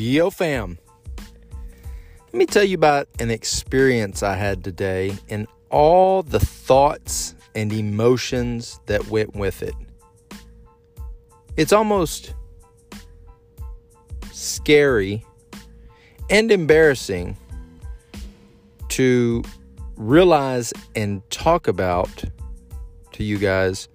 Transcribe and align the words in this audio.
Yo, 0.00 0.30
fam. 0.30 0.78
Let 1.18 2.32
me 2.32 2.46
tell 2.46 2.64
you 2.64 2.74
about 2.74 3.06
an 3.18 3.30
experience 3.30 4.22
I 4.22 4.34
had 4.34 4.64
today 4.64 5.14
and 5.28 5.46
all 5.68 6.22
the 6.22 6.40
thoughts 6.40 7.34
and 7.54 7.70
emotions 7.70 8.80
that 8.86 9.08
went 9.08 9.36
with 9.36 9.62
it. 9.62 9.74
It's 11.58 11.70
almost 11.70 12.32
scary 14.32 15.22
and 16.30 16.50
embarrassing 16.50 17.36
to 18.88 19.42
realize 19.96 20.72
and 20.94 21.28
talk 21.28 21.68
about 21.68 22.24
to 23.12 23.22
you 23.22 23.36
guys 23.36 23.86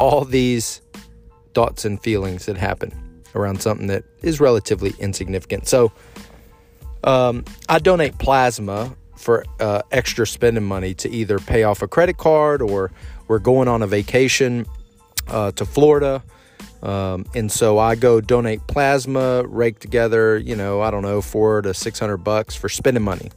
all 0.00 0.24
these 0.24 0.82
thoughts 1.54 1.84
and 1.84 2.02
feelings 2.02 2.46
that 2.46 2.56
happen 2.56 3.07
around 3.34 3.60
something 3.60 3.86
that 3.88 4.04
is 4.22 4.40
relatively 4.40 4.94
insignificant. 4.98 5.68
So, 5.68 5.92
um, 7.04 7.44
I 7.68 7.78
donate 7.78 8.18
plasma 8.18 8.96
for 9.16 9.44
uh, 9.60 9.82
extra 9.90 10.26
spending 10.26 10.64
money 10.64 10.94
to 10.94 11.10
either 11.10 11.38
pay 11.38 11.64
off 11.64 11.82
a 11.82 11.88
credit 11.88 12.16
card 12.16 12.62
or 12.62 12.90
we're 13.26 13.38
going 13.38 13.68
on 13.68 13.82
a 13.82 13.86
vacation 13.86 14.66
uh, 15.28 15.50
to 15.52 15.64
Florida. 15.64 16.22
Um, 16.82 17.26
and 17.34 17.50
so 17.50 17.78
I 17.78 17.96
go 17.96 18.20
donate 18.20 18.66
plasma, 18.68 19.44
rake 19.46 19.80
together, 19.80 20.38
you 20.38 20.54
know, 20.54 20.80
I 20.80 20.90
don't 20.90 21.02
know, 21.02 21.20
four 21.20 21.60
to 21.62 21.74
600 21.74 22.18
bucks 22.18 22.54
for 22.54 22.68
spending 22.68 23.02
money. 23.02 23.30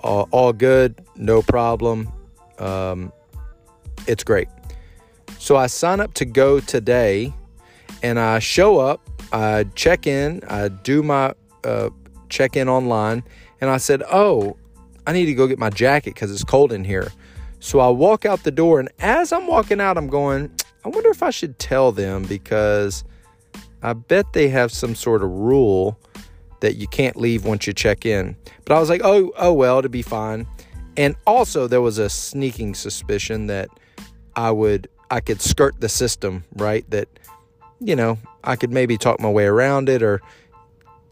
All, 0.00 0.28
all 0.32 0.52
good, 0.52 1.00
no 1.14 1.42
problem. 1.42 2.12
Um, 2.58 3.12
it's 4.08 4.24
great. 4.24 4.48
So 5.38 5.56
I 5.56 5.68
sign 5.68 6.00
up 6.00 6.14
to 6.14 6.24
go 6.24 6.58
today 6.58 7.32
and 8.02 8.18
I 8.18 8.38
show 8.38 8.78
up, 8.78 9.00
I 9.32 9.64
check 9.74 10.06
in, 10.06 10.42
I 10.48 10.68
do 10.68 11.02
my 11.02 11.34
uh, 11.64 11.90
check 12.28 12.56
in 12.56 12.68
online, 12.68 13.22
and 13.60 13.70
I 13.70 13.76
said, 13.76 14.02
Oh, 14.12 14.56
I 15.06 15.12
need 15.12 15.26
to 15.26 15.34
go 15.34 15.46
get 15.46 15.58
my 15.58 15.70
jacket 15.70 16.14
because 16.14 16.30
it's 16.30 16.44
cold 16.44 16.72
in 16.72 16.84
here. 16.84 17.10
So 17.60 17.78
I 17.78 17.88
walk 17.88 18.24
out 18.24 18.42
the 18.42 18.50
door, 18.50 18.80
and 18.80 18.88
as 18.98 19.32
I'm 19.32 19.46
walking 19.46 19.80
out, 19.80 19.96
I'm 19.96 20.08
going, 20.08 20.50
I 20.84 20.88
wonder 20.88 21.10
if 21.10 21.22
I 21.22 21.30
should 21.30 21.58
tell 21.58 21.92
them 21.92 22.24
because 22.24 23.04
I 23.82 23.92
bet 23.92 24.32
they 24.32 24.48
have 24.48 24.72
some 24.72 24.94
sort 24.94 25.22
of 25.22 25.30
rule 25.30 25.98
that 26.60 26.76
you 26.76 26.86
can't 26.88 27.16
leave 27.16 27.44
once 27.44 27.66
you 27.66 27.72
check 27.72 28.06
in. 28.06 28.36
But 28.64 28.76
I 28.76 28.80
was 28.80 28.88
like, 28.88 29.00
oh, 29.04 29.32
oh 29.36 29.52
well, 29.52 29.82
to 29.82 29.88
be 29.88 30.02
fine. 30.02 30.46
And 30.96 31.16
also 31.26 31.66
there 31.66 31.80
was 31.80 31.98
a 31.98 32.08
sneaking 32.08 32.74
suspicion 32.74 33.46
that 33.46 33.68
I 34.36 34.50
would 34.50 34.88
I 35.10 35.20
could 35.20 35.42
skirt 35.42 35.80
the 35.80 35.88
system, 35.88 36.44
right? 36.54 36.88
That 36.90 37.08
you 37.82 37.96
know, 37.96 38.18
I 38.44 38.56
could 38.56 38.70
maybe 38.70 38.96
talk 38.96 39.20
my 39.20 39.30
way 39.30 39.44
around 39.44 39.88
it 39.88 40.02
or 40.02 40.20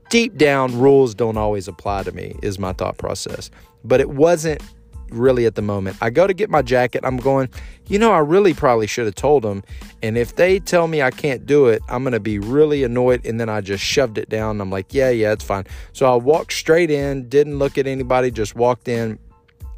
deep 0.09 0.37
down 0.37 0.79
rules 0.79 1.15
don't 1.15 1.37
always 1.37 1.69
apply 1.69 2.03
to 2.03 2.13
me 2.13 2.37
is 2.43 2.59
my 2.59 2.73
thought 2.73 2.99
process. 2.99 3.51
But 3.85 4.01
it 4.01 4.11
wasn't 4.11 4.63
really 5.11 5.47
at 5.47 5.55
the 5.55 5.63
moment. 5.63 5.97
I 6.01 6.11
go 6.11 6.27
to 6.27 6.35
get 6.35 6.51
my 6.51 6.63
jacket. 6.63 7.01
I'm 7.05 7.17
going, 7.17 7.49
you 7.87 7.99
know, 7.99 8.13
I 8.13 8.19
really 8.19 8.55
probably 8.55 8.87
should 8.87 9.07
have 9.07 9.15
told 9.15 9.43
them. 9.43 9.65
And 10.03 10.17
if 10.17 10.37
they 10.37 10.59
tell 10.59 10.87
me 10.87 11.03
I 11.03 11.11
can't 11.11 11.47
do 11.47 11.67
it, 11.67 11.83
I'm 11.89 12.03
going 12.03 12.13
to 12.13 12.21
be 12.21 12.39
really 12.39 12.85
annoyed. 12.85 13.25
And 13.27 13.41
then 13.41 13.49
I 13.49 13.61
just 13.61 13.83
shoved 13.83 14.19
it 14.19 14.29
down. 14.29 14.61
I'm 14.61 14.71
like, 14.71 14.93
yeah, 14.95 15.11
yeah, 15.11 15.33
it's 15.33 15.45
fine. 15.45 15.67
So 15.93 16.13
I 16.13 16.17
walked 16.17 16.53
straight 16.53 16.91
in, 16.91 17.29
didn't 17.29 17.59
look 17.59 17.79
at 17.79 17.87
anybody, 17.87 18.31
just 18.31 18.55
walked 18.55 18.89
in, 18.89 19.19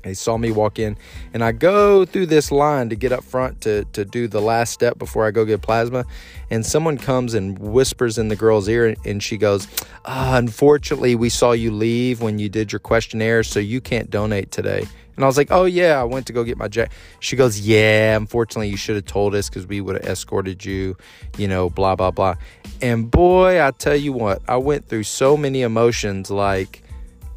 they 0.03 0.15
saw 0.15 0.37
me 0.37 0.51
walk 0.51 0.79
in, 0.79 0.97
and 1.33 1.45
I 1.45 1.53
go 1.53 2.05
through 2.05 2.27
this 2.27 2.51
line 2.51 2.89
to 2.89 2.97
get 2.97 3.13
up 3.13 3.23
front 3.23 3.61
to, 3.63 3.85
to 3.93 4.05
do 4.05 4.27
the 4.29 4.41
last 4.41 4.73
step 4.73 4.99
before 4.99 5.27
I 5.27 5.31
go 5.31 5.45
get 5.45 5.63
plasma. 5.63 6.05
And 6.51 6.67
someone 6.67 6.99
comes 6.99 7.35
and 7.35 7.59
whispers 7.59 8.19
in 8.19 8.29
the 8.29 8.37
girl's 8.37 8.69
ear, 8.69 8.95
and 9.05 9.23
she 9.23 9.37
goes, 9.37 9.69
uh, 10.05 10.33
Unfortunately, 10.35 11.15
we 11.15 11.29
saw 11.29 11.53
you 11.53 11.71
leave 11.71 12.21
when 12.21 12.39
you 12.39 12.49
did 12.49 12.73
your 12.73 12.81
questionnaire, 12.81 13.43
so 13.43 13.61
you 13.61 13.81
can't 13.81 14.11
donate 14.11 14.51
today. 14.51 14.87
And 15.17 15.25
I 15.25 15.27
was 15.27 15.37
like, 15.37 15.49
Oh, 15.51 15.65
yeah, 15.65 16.01
I 16.01 16.05
went 16.05 16.27
to 16.27 16.33
go 16.33 16.43
get 16.43 16.59
my 16.59 16.69
jack. 16.69 16.91
She 17.21 17.37
goes, 17.37 17.61
Yeah, 17.61 18.17
unfortunately, 18.17 18.69
you 18.69 18.77
should 18.77 18.97
have 18.97 19.07
told 19.07 19.35
us 19.35 19.49
because 19.49 19.67
we 19.67 19.81
would 19.81 19.97
have 19.97 20.05
escorted 20.05 20.65
you, 20.65 20.97
you 21.39 21.49
know, 21.49 21.71
blah, 21.71 21.97
blah, 21.97 22.11
blah. 22.11 22.35
And 22.81 23.11
boy, 23.11 23.65
I 23.65 23.71
tell 23.71 23.97
you 23.97 24.13
what, 24.13 24.43
I 24.49 24.57
went 24.57 24.89
through 24.89 25.05
so 25.05 25.37
many 25.37 25.63
emotions 25.63 26.31
like, 26.31 26.82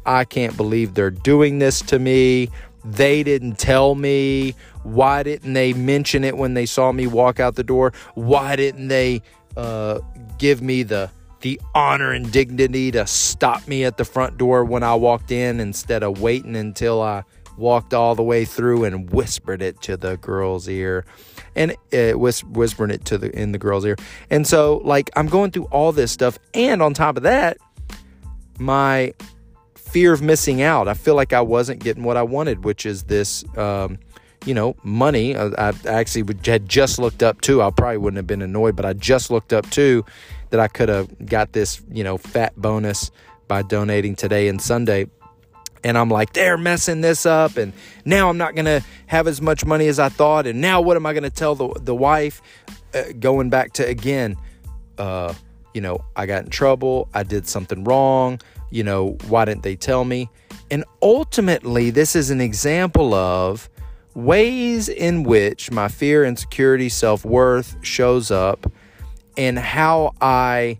I 0.06 0.24
can't 0.24 0.56
believe 0.56 0.94
they're 0.94 1.10
doing 1.10 1.58
this 1.58 1.82
to 1.82 1.98
me. 1.98 2.48
They 2.84 3.22
didn't 3.22 3.58
tell 3.58 3.94
me. 3.94 4.54
Why 4.84 5.24
didn't 5.24 5.52
they 5.52 5.72
mention 5.72 6.22
it 6.22 6.36
when 6.36 6.54
they 6.54 6.66
saw 6.66 6.92
me 6.92 7.08
walk 7.08 7.40
out 7.40 7.56
the 7.56 7.64
door? 7.64 7.92
Why 8.14 8.54
didn't 8.54 8.88
they 8.88 9.22
uh, 9.56 9.98
give 10.38 10.62
me 10.62 10.84
the 10.84 11.10
the 11.40 11.60
honor 11.74 12.12
and 12.12 12.32
dignity 12.32 12.90
to 12.90 13.06
stop 13.06 13.68
me 13.68 13.84
at 13.84 13.98
the 13.98 14.04
front 14.04 14.38
door 14.38 14.64
when 14.64 14.82
I 14.82 14.94
walked 14.94 15.30
in 15.30 15.60
instead 15.60 16.02
of 16.02 16.20
waiting 16.20 16.56
until 16.56 17.02
I 17.02 17.24
walked 17.58 17.92
all 17.94 18.14
the 18.14 18.22
way 18.22 18.44
through 18.44 18.84
and 18.84 19.10
whispered 19.10 19.62
it 19.62 19.80
to 19.82 19.96
the 19.96 20.16
girl's 20.16 20.68
ear 20.68 21.04
and 21.54 21.72
uh, 21.92 22.12
whis- 22.12 22.44
whispering 22.44 22.90
it 22.90 23.04
to 23.06 23.18
the 23.18 23.30
in 23.38 23.52
the 23.52 23.58
girl's 23.58 23.84
ear. 23.84 23.96
And 24.30 24.46
so 24.46 24.80
like 24.84 25.10
I'm 25.16 25.26
going 25.26 25.50
through 25.50 25.64
all 25.66 25.92
this 25.92 26.12
stuff 26.12 26.38
and 26.54 26.82
on 26.82 26.94
top 26.94 27.16
of 27.16 27.22
that 27.24 27.58
my 28.58 29.12
fear 29.86 30.12
of 30.12 30.20
missing 30.20 30.62
out. 30.62 30.88
I 30.88 30.94
feel 30.94 31.14
like 31.14 31.32
I 31.32 31.40
wasn't 31.40 31.82
getting 31.82 32.02
what 32.02 32.16
I 32.16 32.22
wanted, 32.22 32.64
which 32.64 32.84
is 32.84 33.04
this, 33.04 33.44
um, 33.56 33.98
you 34.44 34.52
know, 34.52 34.76
money. 34.82 35.36
I, 35.36 35.48
I 35.68 35.72
actually 35.86 36.34
had 36.44 36.68
just 36.68 36.98
looked 36.98 37.22
up 37.22 37.40
too. 37.40 37.62
I 37.62 37.70
probably 37.70 37.98
wouldn't 37.98 38.18
have 38.18 38.26
been 38.26 38.42
annoyed, 38.42 38.76
but 38.76 38.84
I 38.84 38.92
just 38.92 39.30
looked 39.30 39.52
up 39.52 39.68
too 39.70 40.04
that 40.50 40.60
I 40.60 40.68
could 40.68 40.88
have 40.88 41.26
got 41.26 41.52
this, 41.52 41.80
you 41.90 42.04
know, 42.04 42.18
fat 42.18 42.54
bonus 42.56 43.10
by 43.48 43.62
donating 43.62 44.16
today 44.16 44.48
and 44.48 44.60
Sunday. 44.60 45.06
And 45.84 45.96
I'm 45.96 46.10
like, 46.10 46.32
they're 46.32 46.58
messing 46.58 47.00
this 47.00 47.26
up, 47.26 47.56
and 47.56 47.72
now 48.04 48.28
I'm 48.28 48.38
not 48.38 48.56
gonna 48.56 48.82
have 49.06 49.28
as 49.28 49.40
much 49.40 49.64
money 49.64 49.86
as 49.86 50.00
I 50.00 50.08
thought. 50.08 50.46
And 50.46 50.60
now 50.60 50.80
what 50.80 50.96
am 50.96 51.06
I 51.06 51.14
gonna 51.14 51.30
tell 51.30 51.54
the 51.54 51.68
the 51.80 51.94
wife? 51.94 52.42
Uh, 52.92 53.12
going 53.20 53.50
back 53.50 53.72
to 53.74 53.86
again, 53.86 54.36
uh, 54.98 55.32
you 55.74 55.80
know, 55.80 56.04
I 56.16 56.26
got 56.26 56.44
in 56.44 56.50
trouble. 56.50 57.08
I 57.14 57.22
did 57.22 57.46
something 57.46 57.84
wrong 57.84 58.40
you 58.76 58.84
know, 58.84 59.16
why 59.28 59.46
didn't 59.46 59.62
they 59.62 59.74
tell 59.74 60.04
me? 60.04 60.28
And 60.70 60.84
ultimately, 61.00 61.88
this 61.88 62.14
is 62.14 62.28
an 62.30 62.42
example 62.42 63.14
of 63.14 63.70
ways 64.14 64.90
in 64.90 65.22
which 65.22 65.70
my 65.70 65.88
fear, 65.88 66.26
insecurity, 66.26 66.90
self 66.90 67.24
worth 67.24 67.76
shows 67.80 68.30
up, 68.30 68.70
and 69.38 69.58
how 69.58 70.12
I 70.20 70.78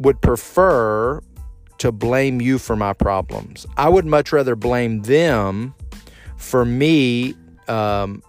would 0.00 0.20
prefer 0.20 1.20
to 1.78 1.92
blame 1.92 2.40
you 2.40 2.58
for 2.58 2.74
my 2.74 2.92
problems. 2.92 3.66
I 3.76 3.88
would 3.88 4.04
much 4.04 4.32
rather 4.32 4.56
blame 4.56 5.02
them 5.02 5.76
for 6.36 6.64
me 6.64 7.34
um, 7.68 8.20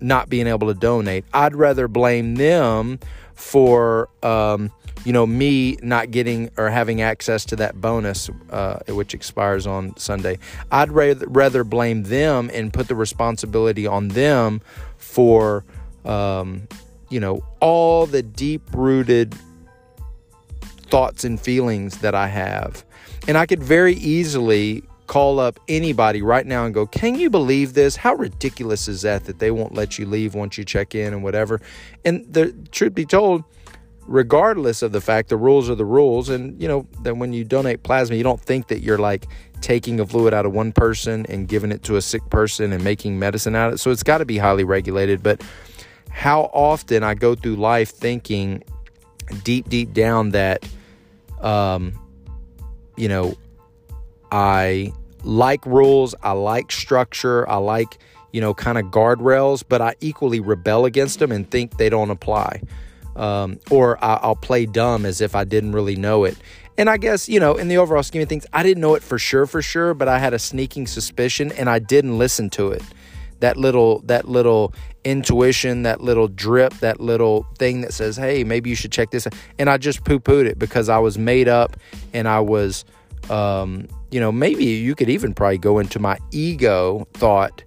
not 0.00 0.28
being 0.28 0.46
able 0.46 0.68
to 0.68 0.74
donate. 0.74 1.24
I'd 1.32 1.54
rather 1.54 1.88
blame 1.88 2.34
them 2.34 2.98
for 3.34 4.08
um, 4.22 4.72
you 5.04 5.12
know 5.12 5.26
me 5.26 5.76
not 5.82 6.10
getting 6.10 6.50
or 6.56 6.70
having 6.70 7.02
access 7.02 7.44
to 7.46 7.56
that 7.56 7.80
bonus 7.80 8.30
uh, 8.50 8.78
which 8.88 9.14
expires 9.14 9.66
on 9.66 9.96
sunday. 9.96 10.38
I'd 10.70 10.90
rather, 10.90 11.26
rather 11.28 11.64
blame 11.64 12.04
them 12.04 12.50
and 12.52 12.72
put 12.72 12.88
the 12.88 12.94
responsibility 12.94 13.86
on 13.86 14.08
them 14.08 14.60
for 14.96 15.64
um, 16.04 16.68
you 17.10 17.20
know 17.20 17.44
all 17.60 18.06
the 18.06 18.22
deep 18.22 18.62
rooted 18.72 19.34
thoughts 20.86 21.24
and 21.24 21.40
feelings 21.40 21.98
that 21.98 22.14
i 22.14 22.28
have. 22.28 22.84
And 23.26 23.36
i 23.36 23.46
could 23.46 23.62
very 23.62 23.94
easily 23.94 24.84
call 25.06 25.38
up 25.38 25.60
anybody 25.68 26.22
right 26.22 26.46
now 26.46 26.64
and 26.64 26.74
go, 26.74 26.86
Can 26.86 27.14
you 27.14 27.30
believe 27.30 27.74
this? 27.74 27.96
How 27.96 28.14
ridiculous 28.14 28.88
is 28.88 29.02
that 29.02 29.24
that 29.24 29.38
they 29.38 29.50
won't 29.50 29.74
let 29.74 29.98
you 29.98 30.06
leave 30.06 30.34
once 30.34 30.58
you 30.58 30.64
check 30.64 30.94
in 30.94 31.12
and 31.12 31.22
whatever? 31.22 31.60
And 32.04 32.24
the 32.32 32.52
truth 32.70 32.94
be 32.94 33.04
told, 33.04 33.44
regardless 34.06 34.82
of 34.82 34.92
the 34.92 35.00
fact 35.00 35.28
the 35.28 35.36
rules 35.36 35.70
are 35.70 35.74
the 35.74 35.84
rules 35.84 36.28
and 36.28 36.60
you 36.60 36.68
know 36.68 36.86
that 37.02 37.16
when 37.16 37.32
you 37.32 37.42
donate 37.42 37.82
plasma 37.82 38.14
you 38.14 38.22
don't 38.22 38.40
think 38.40 38.68
that 38.68 38.80
you're 38.80 38.98
like 38.98 39.26
taking 39.62 39.98
a 39.98 40.06
fluid 40.06 40.34
out 40.34 40.44
of 40.44 40.52
one 40.52 40.72
person 40.72 41.24
and 41.30 41.48
giving 41.48 41.72
it 41.72 41.82
to 41.82 41.96
a 41.96 42.02
sick 42.02 42.22
person 42.28 42.72
and 42.72 42.84
making 42.84 43.18
medicine 43.18 43.56
out 43.56 43.68
of 43.68 43.74
it 43.74 43.78
so 43.78 43.90
it's 43.90 44.02
got 44.02 44.18
to 44.18 44.26
be 44.26 44.36
highly 44.36 44.64
regulated 44.64 45.22
but 45.22 45.42
how 46.10 46.42
often 46.52 47.02
i 47.02 47.14
go 47.14 47.34
through 47.34 47.56
life 47.56 47.90
thinking 47.90 48.62
deep 49.42 49.68
deep 49.70 49.94
down 49.94 50.30
that 50.30 50.68
um 51.40 51.98
you 52.96 53.08
know 53.08 53.34
i 54.34 54.92
like 55.22 55.64
rules 55.64 56.14
i 56.22 56.32
like 56.32 56.72
structure 56.72 57.48
i 57.48 57.56
like 57.56 57.98
you 58.32 58.40
know 58.40 58.52
kind 58.52 58.78
of 58.78 58.86
guardrails 58.86 59.62
but 59.68 59.80
i 59.80 59.94
equally 60.00 60.40
rebel 60.40 60.84
against 60.84 61.20
them 61.20 61.30
and 61.32 61.50
think 61.50 61.76
they 61.78 61.88
don't 61.88 62.10
apply 62.10 62.60
um, 63.16 63.60
or 63.70 64.02
I, 64.04 64.26
will 64.26 64.36
play 64.36 64.66
dumb 64.66 65.06
as 65.06 65.20
if 65.20 65.34
I 65.34 65.44
didn't 65.44 65.72
really 65.72 65.96
know 65.96 66.24
it. 66.24 66.36
And 66.76 66.90
I 66.90 66.96
guess, 66.96 67.28
you 67.28 67.38
know, 67.38 67.54
in 67.54 67.68
the 67.68 67.78
overall 67.78 68.02
scheme 68.02 68.22
of 68.22 68.28
things, 68.28 68.46
I 68.52 68.62
didn't 68.64 68.80
know 68.80 68.96
it 68.96 69.02
for 69.02 69.18
sure, 69.18 69.46
for 69.46 69.62
sure, 69.62 69.94
but 69.94 70.08
I 70.08 70.18
had 70.18 70.34
a 70.34 70.38
sneaking 70.38 70.88
suspicion 70.88 71.52
and 71.52 71.70
I 71.70 71.78
didn't 71.78 72.18
listen 72.18 72.50
to 72.50 72.72
it. 72.72 72.82
that 73.40 73.56
little 73.56 74.00
that 74.06 74.26
little 74.26 74.72
intuition, 75.04 75.82
that 75.82 76.00
little 76.00 76.28
drip, 76.28 76.72
that 76.74 77.00
little 77.00 77.46
thing 77.58 77.82
that 77.82 77.92
says, 77.92 78.16
"Hey, 78.16 78.42
maybe 78.44 78.70
you 78.70 78.76
should 78.76 78.92
check 78.92 79.10
this." 79.10 79.28
And 79.58 79.68
I 79.68 79.76
just 79.76 80.04
poo-pooed 80.04 80.46
it 80.46 80.58
because 80.58 80.88
I 80.88 80.98
was 80.98 81.18
made 81.18 81.48
up 81.48 81.76
and 82.14 82.26
I 82.26 82.40
was 82.40 82.84
um, 83.30 83.88
you 84.10 84.20
know, 84.20 84.30
maybe 84.30 84.64
you 84.64 84.94
could 84.94 85.08
even 85.08 85.34
probably 85.34 85.58
go 85.58 85.78
into 85.78 85.98
my 85.98 86.18
ego 86.30 87.06
thought, 87.14 87.62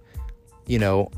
you 0.66 0.78
know, 0.78 1.10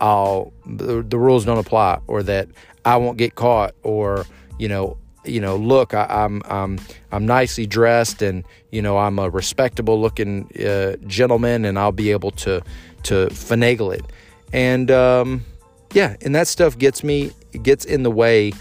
I'll 0.00 0.52
the, 0.66 1.02
the 1.02 1.18
rules 1.18 1.44
don't 1.44 1.58
apply 1.58 2.00
or 2.06 2.22
that 2.22 2.48
I 2.84 2.96
won't 2.96 3.16
get 3.16 3.34
caught 3.34 3.74
or, 3.82 4.26
you 4.58 4.68
know, 4.68 4.98
you 5.24 5.40
know, 5.40 5.56
look, 5.56 5.94
I, 5.94 6.06
am 6.10 6.42
I'm, 6.44 6.50
I'm 6.50 6.78
I'm 7.12 7.26
nicely 7.26 7.66
dressed, 7.66 8.22
and 8.22 8.44
you 8.70 8.82
know, 8.82 8.98
I'm 8.98 9.18
a 9.18 9.30
respectable 9.30 10.00
looking 10.00 10.50
uh, 10.62 10.96
gentleman, 11.06 11.64
and 11.64 11.78
I'll 11.78 11.92
be 11.92 12.10
able 12.10 12.30
to 12.32 12.62
to 13.04 13.26
finagle 13.28 13.94
it. 13.94 14.04
And 14.52 14.90
um, 14.90 15.44
yeah, 15.92 16.16
and 16.20 16.34
that 16.34 16.46
stuff 16.46 16.76
gets 16.78 17.02
me 17.02 17.32
gets 17.62 17.84
in 17.84 18.02
the 18.02 18.10
way 18.10 18.52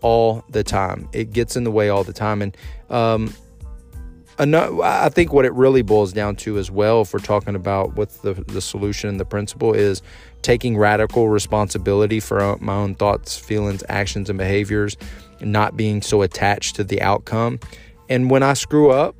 all 0.00 0.44
the 0.48 0.64
time. 0.64 1.08
It 1.12 1.32
gets 1.32 1.56
in 1.56 1.64
the 1.64 1.70
way 1.70 1.88
all 1.88 2.04
the 2.04 2.12
time, 2.12 2.42
and 2.42 2.56
um, 2.90 3.34
I 4.38 5.08
think 5.08 5.32
what 5.32 5.44
it 5.44 5.52
really 5.52 5.82
boils 5.82 6.12
down 6.12 6.36
to 6.36 6.58
as 6.58 6.70
well, 6.70 7.02
if 7.02 7.12
we're 7.12 7.18
talking 7.18 7.56
about 7.56 7.96
what's 7.96 8.18
the, 8.18 8.34
the 8.34 8.60
solution 8.60 9.10
and 9.10 9.18
the 9.18 9.24
principle, 9.24 9.72
is 9.72 10.00
taking 10.42 10.76
radical 10.76 11.28
responsibility 11.28 12.20
for 12.20 12.40
uh, 12.40 12.56
my 12.60 12.74
own 12.74 12.94
thoughts, 12.94 13.36
feelings, 13.36 13.82
actions, 13.88 14.30
and 14.30 14.38
behaviors, 14.38 14.96
and 15.40 15.50
not 15.50 15.76
being 15.76 16.02
so 16.02 16.22
attached 16.22 16.76
to 16.76 16.84
the 16.84 17.02
outcome. 17.02 17.58
And 18.08 18.30
when 18.30 18.44
I 18.44 18.54
screw 18.54 18.90
up, 18.90 19.16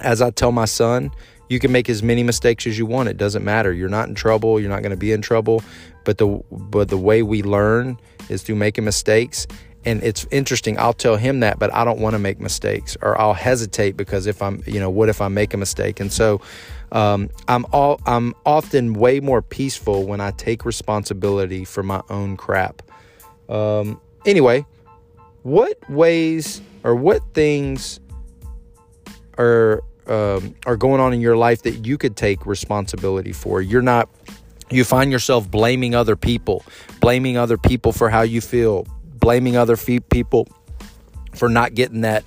as 0.00 0.20
I 0.20 0.30
tell 0.30 0.52
my 0.52 0.66
son, 0.66 1.10
you 1.48 1.58
can 1.58 1.72
make 1.72 1.88
as 1.88 2.02
many 2.02 2.22
mistakes 2.22 2.66
as 2.66 2.78
you 2.78 2.86
want. 2.86 3.08
It 3.08 3.16
doesn't 3.16 3.44
matter. 3.44 3.72
You're 3.72 3.88
not 3.88 4.08
in 4.08 4.14
trouble. 4.14 4.60
You're 4.60 4.70
not 4.70 4.82
going 4.82 4.90
to 4.90 4.96
be 4.96 5.12
in 5.12 5.22
trouble. 5.22 5.62
But 6.04 6.18
the 6.18 6.42
but 6.50 6.88
the 6.88 6.98
way 6.98 7.22
we 7.22 7.42
learn 7.42 7.98
is 8.28 8.42
through 8.42 8.56
making 8.56 8.84
mistakes 8.84 9.46
and 9.84 10.02
it's 10.02 10.26
interesting 10.30 10.78
i'll 10.78 10.92
tell 10.92 11.16
him 11.16 11.40
that 11.40 11.58
but 11.58 11.72
i 11.74 11.84
don't 11.84 11.98
want 11.98 12.14
to 12.14 12.18
make 12.18 12.40
mistakes 12.40 12.96
or 13.02 13.20
i'll 13.20 13.34
hesitate 13.34 13.96
because 13.96 14.26
if 14.26 14.42
i'm 14.42 14.62
you 14.66 14.78
know 14.80 14.90
what 14.90 15.08
if 15.08 15.20
i 15.20 15.28
make 15.28 15.54
a 15.54 15.56
mistake? 15.56 16.00
And 16.00 16.12
so 16.12 16.40
um, 16.92 17.30
i'm 17.48 17.66
all 17.72 18.00
i'm 18.06 18.34
often 18.44 18.94
way 18.94 19.20
more 19.20 19.42
peaceful 19.42 20.06
when 20.06 20.20
i 20.20 20.30
take 20.32 20.64
responsibility 20.64 21.64
for 21.64 21.82
my 21.82 22.02
own 22.10 22.36
crap. 22.36 22.82
Um, 23.48 24.00
anyway 24.24 24.66
what 25.42 25.90
ways 25.90 26.62
or 26.84 26.94
what 26.94 27.22
things 27.34 28.00
are 29.38 29.82
um, 30.06 30.54
are 30.66 30.76
going 30.76 31.00
on 31.00 31.12
in 31.12 31.20
your 31.20 31.36
life 31.36 31.62
that 31.62 31.86
you 31.86 31.96
could 31.96 32.16
take 32.16 32.44
responsibility 32.44 33.32
for? 33.32 33.62
You're 33.62 33.82
not 33.82 34.08
you 34.70 34.84
find 34.84 35.12
yourself 35.12 35.50
blaming 35.50 35.94
other 35.94 36.16
people 36.16 36.64
blaming 37.00 37.36
other 37.36 37.58
people 37.58 37.92
for 37.92 38.08
how 38.08 38.22
you 38.22 38.40
feel 38.40 38.86
blaming 39.22 39.56
other 39.56 39.76
people 39.76 40.48
for 41.34 41.48
not 41.48 41.74
getting 41.74 42.02
that 42.02 42.24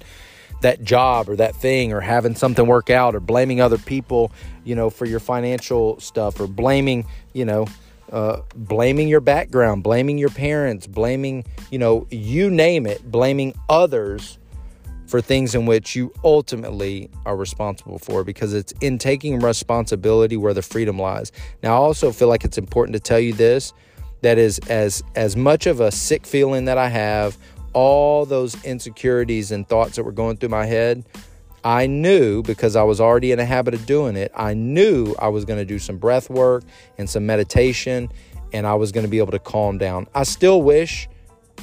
that 0.62 0.84
job 0.84 1.30
or 1.30 1.36
that 1.36 1.56
thing 1.56 1.94
or 1.94 2.00
having 2.00 2.34
something 2.34 2.66
work 2.66 2.90
out 2.90 3.14
or 3.14 3.20
blaming 3.20 3.62
other 3.62 3.78
people, 3.78 4.32
you 4.64 4.74
know, 4.74 4.90
for 4.90 5.06
your 5.06 5.20
financial 5.20 6.00
stuff 6.00 6.40
or 6.40 6.48
blaming, 6.48 7.06
you 7.34 7.46
know, 7.46 7.68
uh, 8.12 8.42
blaming 8.56 9.08
your 9.08 9.20
background, 9.20 9.84
blaming 9.84 10.18
your 10.18 10.30
parents, 10.30 10.88
blaming, 10.88 11.44
you 11.70 11.78
know, 11.78 12.08
you 12.10 12.50
name 12.50 12.88
it, 12.88 13.04
blaming 13.12 13.54
others 13.70 14.40
for 15.06 15.22
things 15.22 15.54
in 15.54 15.68
which 15.68 15.96
you 15.96 16.12
ultimately 16.24 17.12
are 17.26 17.36
responsible 17.36 18.00
for 18.00 18.24
because 18.24 18.54
it's 18.54 18.74
in 18.82 18.98
taking 18.98 19.40
responsibility 19.40 20.38
where 20.38 20.54
the 20.54 20.64
freedom 20.64 20.98
lies. 20.98 21.32
Now, 21.62 21.74
I 21.74 21.78
also 21.78 22.12
feel 22.12 22.30
like 22.30 22.44
it's 22.44 22.58
important 22.58 22.94
to 22.94 23.00
tell 23.00 23.20
you 23.20 23.34
this 23.34 23.74
that 24.26 24.40
is 24.40 24.58
as 24.70 25.04
as 25.16 25.36
much 25.36 25.68
of 25.68 25.80
a 25.80 25.92
sick 25.92 26.26
feeling 26.26 26.66
that 26.66 26.80
I 26.80 26.90
have, 26.90 27.38
all 27.74 28.26
those 28.26 28.62
insecurities 28.66 29.52
and 29.52 29.68
thoughts 29.68 29.98
that 29.98 30.04
were 30.04 30.12
going 30.12 30.38
through 30.38 30.50
my 30.50 30.66
head, 30.66 31.06
I 31.64 31.86
knew 31.86 32.42
because 32.42 32.76
I 32.76 32.82
was 32.84 33.00
already 33.00 33.32
in 33.32 33.40
a 33.40 33.46
habit 33.46 33.76
of 33.76 33.86
doing 33.86 34.16
it, 34.16 34.32
I 34.36 34.56
knew 34.56 35.14
I 35.20 35.28
was 35.28 35.46
going 35.46 35.60
to 35.60 35.66
do 35.66 35.78
some 35.78 35.98
breath 35.98 36.30
work 36.30 36.64
and 36.98 37.08
some 37.08 37.26
meditation 37.26 38.10
and 38.52 38.66
I 38.66 38.74
was 38.74 38.92
going 38.92 39.06
to 39.06 39.10
be 39.10 39.20
able 39.20 39.32
to 39.32 39.40
calm 39.40 39.78
down. 39.78 40.08
I 40.16 40.24
still 40.24 40.62
wish 40.64 41.08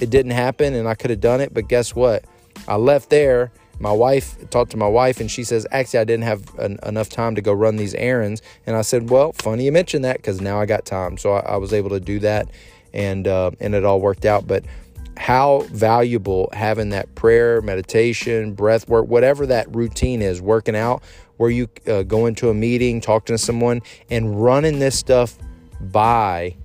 it 0.00 0.10
didn't 0.10 0.32
happen 0.32 0.74
and 0.74 0.88
I 0.88 0.94
could 0.94 1.10
have 1.10 1.20
done 1.20 1.40
it, 1.40 1.52
but 1.52 1.68
guess 1.68 1.96
what? 1.96 2.24
I 2.68 2.76
left 2.76 3.10
there 3.10 3.50
my 3.78 3.92
wife 3.92 4.36
talked 4.50 4.70
to 4.72 4.76
my 4.76 4.86
wife 4.86 5.20
and 5.20 5.30
she 5.30 5.44
says 5.44 5.66
actually 5.70 5.98
i 6.00 6.04
didn't 6.04 6.24
have 6.24 6.58
an, 6.58 6.78
enough 6.84 7.08
time 7.08 7.34
to 7.34 7.40
go 7.40 7.52
run 7.52 7.76
these 7.76 7.94
errands. 7.94 8.42
And 8.66 8.76
i 8.76 8.82
said 8.82 9.10
well 9.10 9.32
funny 9.32 9.64
you 9.64 9.72
mentioned 9.72 10.04
that 10.04 10.18
because 10.18 10.40
now 10.40 10.60
i 10.60 10.66
got 10.66 10.84
time. 10.84 11.18
So 11.18 11.32
I, 11.32 11.40
I, 11.54 11.56
was 11.56 11.72
able 11.72 11.90
to 11.90 12.00
do 12.00 12.18
that 12.20 12.48
and 12.92 13.26
uh, 13.26 13.52
and 13.60 13.74
it 13.74 13.84
all 13.84 14.00
worked 14.00 14.24
out. 14.24 14.46
But 14.46 14.64
how 15.16 15.60
valuable 15.70 16.48
having 16.52 16.90
that 16.90 17.14
prayer 17.14 17.60
meditation 17.60 18.54
breath 18.54 18.88
work 18.88 19.06
whatever 19.06 19.46
that 19.46 19.74
routine 19.74 20.22
is 20.22 20.40
working 20.40 20.74
out 20.74 21.02
where 21.36 21.50
you 21.50 21.68
uh, 21.86 22.02
go 22.02 22.26
into 22.26 22.48
a 22.48 22.54
meeting 22.54 23.00
talking 23.00 23.34
to 23.34 23.38
someone 23.38 23.82
and 24.10 24.42
running 24.42 24.78
this 24.78 24.98
stuff 24.98 25.36
by 25.80 26.56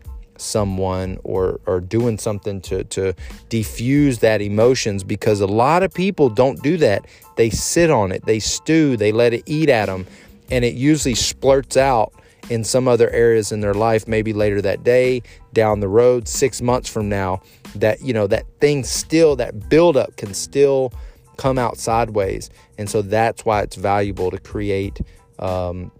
someone 0.41 1.19
or 1.23 1.59
or 1.65 1.79
doing 1.79 2.17
something 2.17 2.61
to 2.61 2.83
to 2.85 3.13
diffuse 3.49 4.19
that 4.19 4.41
emotions 4.41 5.03
because 5.03 5.41
a 5.41 5.47
lot 5.47 5.83
of 5.83 5.93
people 5.93 6.29
don't 6.29 6.61
do 6.61 6.77
that. 6.77 7.05
They 7.35 7.49
sit 7.49 7.89
on 7.89 8.11
it. 8.11 8.25
They 8.25 8.39
stew. 8.39 8.97
They 8.97 9.11
let 9.11 9.33
it 9.33 9.43
eat 9.45 9.69
at 9.69 9.87
them 9.87 10.05
and 10.49 10.63
it 10.63 10.75
usually 10.75 11.15
splurts 11.15 11.77
out 11.77 12.13
in 12.49 12.63
some 12.63 12.87
other 12.87 13.09
areas 13.09 13.51
in 13.51 13.59
their 13.59 13.73
life 13.73 14.07
maybe 14.07 14.31
later 14.31 14.61
that 14.61 14.81
day 14.83 15.21
down 15.51 15.81
the 15.81 15.87
road 15.87 16.29
6 16.29 16.61
months 16.61 16.87
from 16.87 17.09
now 17.09 17.41
that 17.75 18.01
you 18.01 18.13
know 18.13 18.25
that 18.25 18.45
thing 18.61 18.85
still 18.85 19.35
that 19.35 19.67
buildup 19.69 20.15
can 20.15 20.33
still 20.33 20.93
come 21.37 21.57
out 21.57 21.77
sideways. 21.77 22.49
And 22.77 22.89
so 22.89 23.01
that's 23.01 23.45
why 23.45 23.61
it's 23.61 23.75
valuable 23.75 24.29
to 24.31 24.39
create 24.39 24.99
um, 25.39 25.91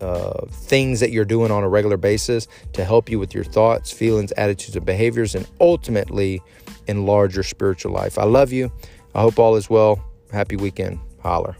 uh, 0.00 0.46
things 0.50 1.00
that 1.00 1.10
you're 1.10 1.24
doing 1.24 1.50
on 1.50 1.62
a 1.62 1.68
regular 1.68 1.96
basis 1.96 2.46
to 2.72 2.84
help 2.84 3.10
you 3.10 3.18
with 3.18 3.34
your 3.34 3.44
thoughts, 3.44 3.90
feelings, 3.90 4.32
attitudes, 4.32 4.76
and 4.76 4.84
behaviors, 4.84 5.34
and 5.34 5.46
ultimately 5.60 6.42
enlarge 6.86 7.34
your 7.34 7.44
spiritual 7.44 7.92
life. 7.92 8.18
I 8.18 8.24
love 8.24 8.52
you. 8.52 8.72
I 9.14 9.22
hope 9.22 9.38
all 9.38 9.56
is 9.56 9.70
well. 9.70 10.04
Happy 10.32 10.56
weekend. 10.56 10.98
Holler. 11.22 11.56